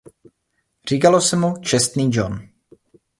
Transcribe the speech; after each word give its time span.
Říkalo 0.89 1.21
se 1.21 1.35
mu 1.35 1.57
„čestný 1.61 2.09
John“. 2.13 2.49